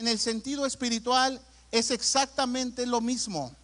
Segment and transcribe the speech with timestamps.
[0.00, 1.38] En el sentido espiritual
[1.70, 3.54] es exactamente lo mismo.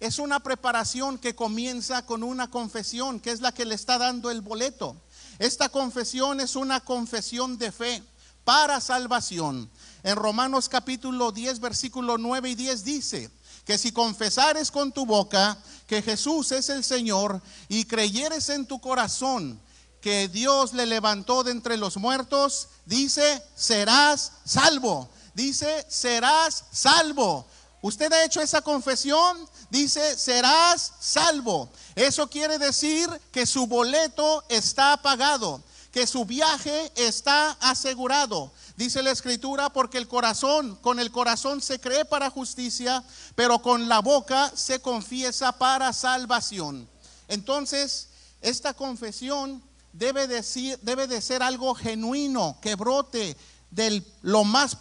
[0.00, 4.32] Es una preparación que comienza con una confesión, que es la que le está dando
[4.32, 4.96] el boleto.
[5.38, 8.02] Esta confesión es una confesión de fe
[8.42, 9.70] para salvación.
[10.02, 13.30] En Romanos capítulo 10, versículo 9 y 10 dice
[13.64, 18.80] que si confesares con tu boca que Jesús es el Señor y creyeres en tu
[18.80, 19.60] corazón
[20.02, 25.08] que Dios le levantó de entre los muertos, dice, serás salvo.
[25.32, 27.46] Dice, serás salvo.
[27.82, 31.70] Usted ha hecho esa confesión, dice, serás salvo.
[31.94, 35.62] Eso quiere decir que su boleto está pagado,
[35.92, 38.52] que su viaje está asegurado.
[38.76, 43.04] Dice la escritura, porque el corazón, con el corazón se cree para justicia,
[43.36, 46.88] pero con la boca se confiesa para salvación.
[47.28, 48.08] Entonces,
[48.40, 49.62] esta confesión
[49.92, 53.36] debe, decir, debe de ser algo genuino, que brote
[53.70, 54.76] de lo más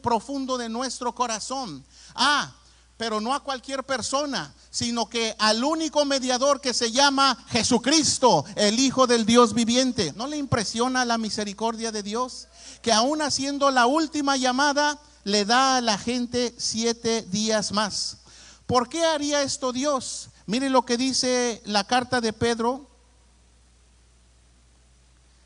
[0.00, 1.84] profundo de nuestro corazón.
[2.14, 2.54] Ah,
[2.96, 8.78] pero no a cualquier persona, sino que al único mediador que se llama Jesucristo, el
[8.78, 10.12] Hijo del Dios viviente.
[10.16, 12.48] ¿No le impresiona la misericordia de Dios?
[12.82, 18.18] Que aún haciendo la última llamada, le da a la gente siete días más.
[18.66, 20.30] ¿Por qué haría esto Dios?
[20.46, 22.88] Mire lo que dice la carta de Pedro,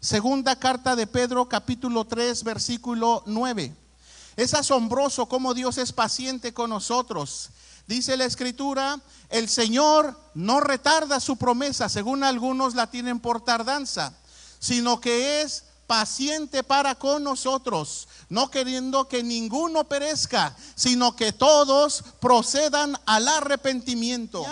[0.00, 3.74] Segunda carta de Pedro capítulo 3 versículo 9.
[4.36, 7.50] Es asombroso cómo Dios es paciente con nosotros.
[7.88, 14.12] Dice la escritura, el Señor no retarda su promesa, según algunos la tienen por tardanza,
[14.60, 22.04] sino que es paciente para con nosotros, no queriendo que ninguno perezca, sino que todos
[22.20, 24.44] procedan al arrepentimiento.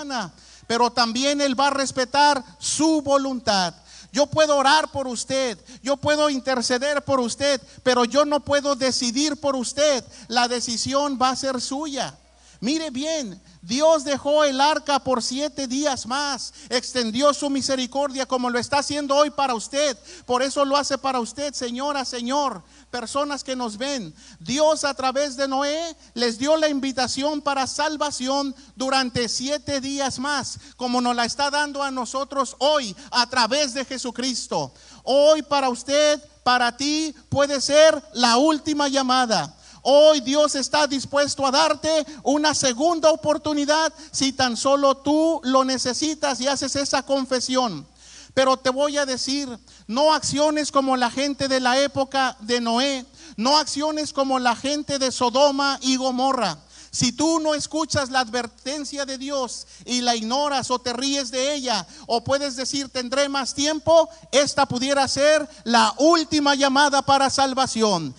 [0.67, 3.75] Pero también Él va a respetar su voluntad.
[4.17, 9.39] Yo puedo orar por usted, yo puedo interceder por usted, pero yo no puedo decidir
[9.39, 10.03] por usted.
[10.29, 12.19] La decisión va a ser suya.
[12.61, 18.59] Mire bien, Dios dejó el arca por siete días más, extendió su misericordia como lo
[18.59, 19.99] está haciendo hoy para usted.
[20.25, 24.15] Por eso lo hace para usted, señora, señor, personas que nos ven.
[24.39, 30.59] Dios a través de Noé les dio la invitación para salvación durante siete días más,
[30.77, 34.73] como nos la está dando a nosotros hoy a través de Jesucristo.
[35.03, 39.57] Hoy para usted, para ti, puede ser la última llamada.
[39.89, 46.41] Hoy Dios está dispuesto a darte una segunda oportunidad si tan solo tú lo necesitas
[46.41, 47.87] y haces esa confesión.
[48.35, 49.49] Pero te voy a decir,
[49.87, 54.99] no acciones como la gente de la época de Noé, no acciones como la gente
[54.99, 56.59] de Sodoma y Gomorra.
[56.91, 61.55] Si tú no escuchas la advertencia de Dios y la ignoras o te ríes de
[61.55, 68.15] ella, o puedes decir tendré más tiempo, esta pudiera ser la última llamada para salvación.